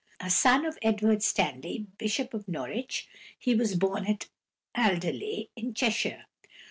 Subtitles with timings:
[0.19, 3.07] A son of Edward Stanley, Bishop of Norwich,
[3.37, 4.29] he was born at
[4.75, 6.25] Alderley, in Cheshire.